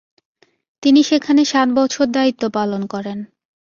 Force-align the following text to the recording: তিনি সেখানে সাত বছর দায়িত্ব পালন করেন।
তিনি 0.83 1.01
সেখানে 1.03 1.41
সাত 1.45 1.67
বছর 1.75 2.05
দায়িত্ব 2.07 2.43
পালন 2.49 2.81
করেন। 2.87 3.19